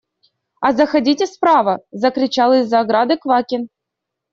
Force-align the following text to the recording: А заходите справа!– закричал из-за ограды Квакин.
А 0.69 0.71
заходите 0.77 1.27
справа!– 1.33 1.77
закричал 2.09 2.53
из-за 2.59 2.79
ограды 2.79 3.17
Квакин. 3.17 3.69